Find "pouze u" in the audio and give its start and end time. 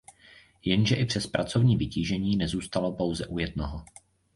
2.95-3.39